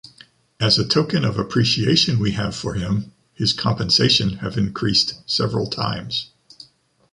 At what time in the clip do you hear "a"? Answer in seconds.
0.79-0.87